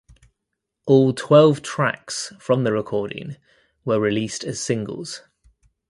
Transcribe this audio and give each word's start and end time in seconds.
All 0.87 1.13
twelve 1.13 1.61
tracks 1.61 2.33
from 2.39 2.63
the 2.63 2.73
recording 2.73 3.37
were 3.85 3.99
released 3.99 4.43
as 4.43 4.59
singles. 4.59 5.21